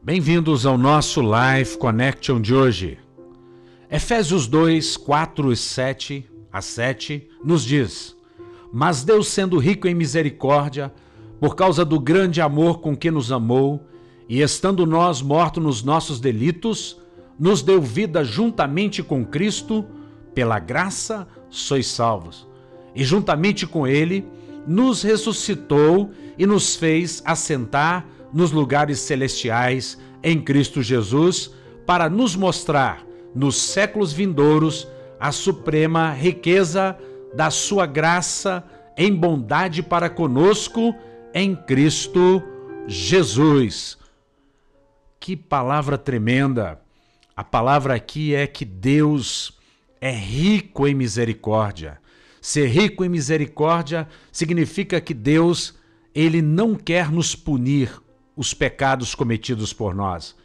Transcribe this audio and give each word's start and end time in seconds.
Bem-vindos 0.00 0.64
ao 0.64 0.78
nosso 0.78 1.20
Live 1.20 1.76
Connection 1.76 2.40
de 2.40 2.54
hoje. 2.54 2.98
Efésios 3.90 4.46
2, 4.46 4.96
4 4.96 5.52
e 5.52 5.56
7 5.56 6.30
a 6.52 6.62
7 6.62 7.28
nos 7.44 7.64
diz: 7.64 8.16
Mas 8.72 9.02
Deus, 9.02 9.26
sendo 9.26 9.58
rico 9.58 9.88
em 9.88 9.94
misericórdia, 9.94 10.94
por 11.40 11.56
causa 11.56 11.84
do 11.84 11.98
grande 11.98 12.40
amor 12.40 12.78
com 12.80 12.96
que 12.96 13.10
nos 13.10 13.32
amou, 13.32 13.84
e 14.28 14.40
estando 14.40 14.86
nós 14.86 15.20
mortos 15.20 15.62
nos 15.62 15.82
nossos 15.82 16.20
delitos, 16.20 16.96
nos 17.38 17.60
deu 17.60 17.82
vida 17.82 18.22
juntamente 18.22 19.02
com 19.02 19.26
Cristo, 19.26 19.84
pela 20.32 20.60
graça 20.60 21.26
sois 21.50 21.88
salvos. 21.88 22.48
E 22.94 23.04
juntamente 23.04 23.66
com 23.66 23.86
Ele, 23.86 24.24
nos 24.64 25.02
ressuscitou 25.02 26.12
e 26.38 26.46
nos 26.46 26.76
fez 26.76 27.20
assentar 27.26 28.06
nos 28.32 28.52
lugares 28.52 28.98
celestiais 29.00 29.98
em 30.22 30.40
Cristo 30.40 30.82
Jesus, 30.82 31.52
para 31.86 32.08
nos 32.08 32.36
mostrar 32.36 33.04
nos 33.34 33.56
séculos 33.56 34.12
vindouros 34.12 34.86
a 35.20 35.32
suprema 35.32 36.12
riqueza 36.12 36.96
da 37.34 37.50
sua 37.50 37.86
graça 37.86 38.64
em 38.96 39.14
bondade 39.14 39.82
para 39.82 40.10
conosco 40.10 40.94
em 41.32 41.54
Cristo 41.54 42.42
Jesus. 42.86 43.98
Que 45.20 45.36
palavra 45.36 45.98
tremenda! 45.98 46.80
A 47.36 47.44
palavra 47.44 47.94
aqui 47.94 48.34
é 48.34 48.46
que 48.46 48.64
Deus 48.64 49.56
é 50.00 50.10
rico 50.10 50.86
em 50.86 50.94
misericórdia. 50.94 52.00
Ser 52.40 52.66
rico 52.66 53.04
em 53.04 53.08
misericórdia 53.08 54.08
significa 54.32 55.00
que 55.00 55.14
Deus, 55.14 55.74
ele 56.14 56.42
não 56.42 56.74
quer 56.74 57.12
nos 57.12 57.36
punir 57.36 57.92
os 58.38 58.54
pecados 58.54 59.16
cometidos 59.16 59.72
por 59.72 59.92
nós. 59.92 60.36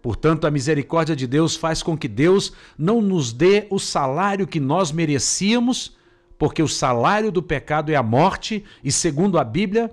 Portanto, 0.00 0.46
a 0.46 0.50
misericórdia 0.50 1.16
de 1.16 1.26
Deus 1.26 1.56
faz 1.56 1.82
com 1.82 1.98
que 1.98 2.06
Deus 2.06 2.52
não 2.78 3.02
nos 3.02 3.32
dê 3.32 3.66
o 3.68 3.80
salário 3.80 4.46
que 4.46 4.60
nós 4.60 4.92
merecíamos, 4.92 5.96
porque 6.38 6.62
o 6.62 6.68
salário 6.68 7.32
do 7.32 7.42
pecado 7.42 7.90
é 7.90 7.96
a 7.96 8.02
morte, 8.02 8.64
e 8.82 8.92
segundo 8.92 9.40
a 9.40 9.44
Bíblia, 9.44 9.90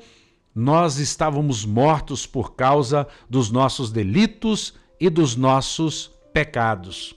nós 0.54 1.00
estávamos 1.00 1.66
mortos 1.66 2.28
por 2.28 2.54
causa 2.54 3.08
dos 3.28 3.50
nossos 3.50 3.92
delitos 3.92 4.76
e 5.00 5.10
dos 5.10 5.36
nossos 5.36 6.12
pecados. 6.32 7.16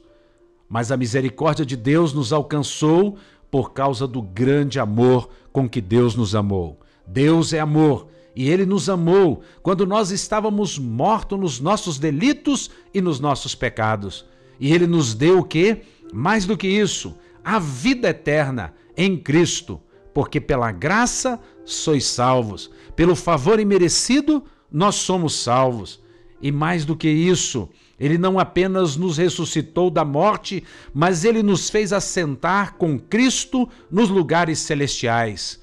Mas 0.66 0.90
a 0.90 0.96
misericórdia 0.96 1.66
de 1.66 1.76
Deus 1.76 2.14
nos 2.14 2.32
alcançou 2.32 3.18
por 3.50 3.74
causa 3.74 4.06
do 4.06 4.22
grande 4.22 4.80
amor 4.80 5.28
com 5.52 5.68
que 5.68 5.82
Deus 5.82 6.14
nos 6.14 6.34
amou. 6.34 6.80
Deus 7.06 7.52
é 7.52 7.60
amor 7.60 8.08
e 8.34 8.48
ele 8.48 8.64
nos 8.64 8.88
amou 8.88 9.42
quando 9.62 9.86
nós 9.86 10.10
estávamos 10.10 10.78
mortos 10.78 11.38
nos 11.38 11.60
nossos 11.60 11.98
delitos 11.98 12.70
e 12.92 13.00
nos 13.00 13.20
nossos 13.20 13.54
pecados. 13.54 14.24
E 14.58 14.72
ele 14.72 14.86
nos 14.86 15.14
deu 15.14 15.40
o 15.40 15.44
quê? 15.44 15.82
Mais 16.12 16.46
do 16.46 16.56
que 16.56 16.68
isso, 16.68 17.16
a 17.44 17.58
vida 17.58 18.08
eterna 18.08 18.74
em 18.96 19.16
Cristo, 19.16 19.80
porque 20.14 20.40
pela 20.40 20.70
graça 20.70 21.40
sois 21.64 22.04
salvos, 22.06 22.70
pelo 22.94 23.16
favor 23.16 23.58
imerecido 23.58 24.44
nós 24.70 24.96
somos 24.96 25.34
salvos. 25.34 26.00
E 26.40 26.50
mais 26.50 26.84
do 26.84 26.96
que 26.96 27.08
isso, 27.08 27.68
ele 28.00 28.18
não 28.18 28.38
apenas 28.38 28.96
nos 28.96 29.16
ressuscitou 29.16 29.90
da 29.90 30.04
morte, 30.04 30.64
mas 30.92 31.24
ele 31.24 31.42
nos 31.42 31.70
fez 31.70 31.92
assentar 31.92 32.74
com 32.74 32.98
Cristo 32.98 33.68
nos 33.90 34.08
lugares 34.08 34.58
celestiais. 34.58 35.60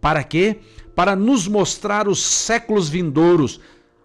Para 0.00 0.22
quê? 0.22 0.58
Para 0.94 1.16
nos 1.16 1.48
mostrar 1.48 2.08
os 2.08 2.22
séculos 2.22 2.88
vindouros 2.88 3.60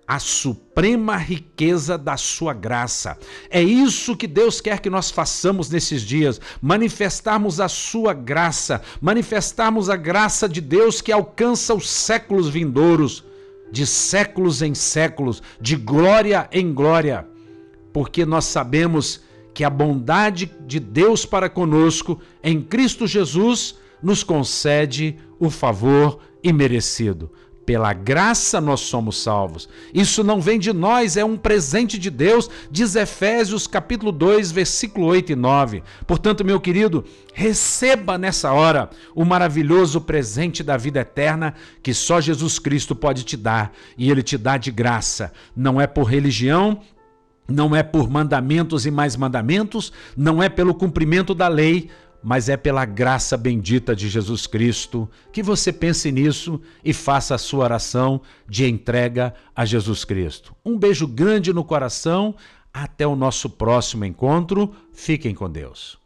a 0.07 0.19
suprema 0.19 1.17
riqueza 1.17 1.97
da 1.97 2.15
sua 2.15 2.53
graça. 2.53 3.17
É 3.49 3.61
isso 3.61 4.15
que 4.15 4.25
Deus 4.25 4.61
quer 4.61 4.79
que 4.79 4.89
nós 4.89 5.11
façamos 5.11 5.69
nesses 5.69 6.01
dias, 6.01 6.39
manifestarmos 6.61 7.59
a 7.59 7.67
sua 7.67 8.13
graça, 8.13 8.81
manifestarmos 9.01 9.89
a 9.89 9.97
graça 9.97 10.47
de 10.47 10.61
Deus 10.61 11.01
que 11.01 11.11
alcança 11.11 11.73
os 11.73 11.89
séculos 11.89 12.47
vindouros, 12.47 13.25
de 13.69 13.85
séculos 13.85 14.61
em 14.61 14.73
séculos, 14.73 15.43
de 15.59 15.75
glória 15.75 16.47
em 16.53 16.73
glória, 16.73 17.27
porque 17.91 18.25
nós 18.25 18.45
sabemos 18.45 19.21
que 19.53 19.65
a 19.65 19.69
bondade 19.69 20.49
de 20.65 20.79
Deus 20.79 21.25
para 21.25 21.49
conosco 21.49 22.21
em 22.41 22.61
Cristo 22.61 23.05
Jesus 23.05 23.75
nos 24.01 24.23
concede 24.23 25.17
o 25.37 25.49
favor 25.49 26.19
imerecido. 26.47 27.31
Pela 27.67 27.91
graça 27.91 28.61
nós 28.61 28.79
somos 28.79 29.21
salvos. 29.21 29.67
Isso 29.93 30.23
não 30.23 30.39
vem 30.39 30.57
de 30.57 30.71
nós, 30.71 31.17
é 31.17 31.25
um 31.25 31.35
presente 31.35 31.99
de 31.99 32.09
Deus, 32.09 32.49
diz 32.71 32.95
Efésios 32.95 33.67
capítulo 33.67 34.09
2, 34.13 34.53
versículo 34.53 35.07
8 35.07 35.33
e 35.33 35.35
9. 35.35 35.83
Portanto, 36.07 36.45
meu 36.45 36.61
querido, 36.61 37.03
receba 37.33 38.17
nessa 38.17 38.53
hora 38.53 38.89
o 39.13 39.25
maravilhoso 39.25 39.99
presente 39.99 40.63
da 40.63 40.77
vida 40.77 41.01
eterna 41.01 41.55
que 41.83 41.93
só 41.93 42.21
Jesus 42.21 42.57
Cristo 42.57 42.95
pode 42.95 43.25
te 43.25 43.35
dar, 43.35 43.73
e 43.97 44.09
ele 44.09 44.23
te 44.23 44.37
dá 44.37 44.55
de 44.55 44.71
graça. 44.71 45.33
Não 45.53 45.81
é 45.81 45.85
por 45.85 46.03
religião, 46.03 46.79
não 47.49 47.75
é 47.75 47.83
por 47.83 48.09
mandamentos 48.09 48.85
e 48.85 48.91
mais 48.91 49.17
mandamentos, 49.17 49.91
não 50.15 50.41
é 50.41 50.47
pelo 50.47 50.73
cumprimento 50.73 51.35
da 51.35 51.49
lei, 51.49 51.89
mas 52.23 52.49
é 52.49 52.57
pela 52.57 52.85
graça 52.85 53.37
bendita 53.37 53.95
de 53.95 54.09
Jesus 54.09 54.47
Cristo 54.47 55.09
que 55.31 55.43
você 55.43 55.71
pense 55.71 56.11
nisso 56.11 56.59
e 56.83 56.93
faça 56.93 57.35
a 57.35 57.37
sua 57.37 57.65
oração 57.65 58.21
de 58.47 58.65
entrega 58.65 59.33
a 59.55 59.65
Jesus 59.65 60.03
Cristo. 60.03 60.55
Um 60.65 60.77
beijo 60.77 61.07
grande 61.07 61.53
no 61.53 61.63
coração. 61.63 62.35
Até 62.73 63.07
o 63.07 63.15
nosso 63.15 63.49
próximo 63.49 64.05
encontro. 64.05 64.71
Fiquem 64.93 65.33
com 65.33 65.49
Deus. 65.49 65.97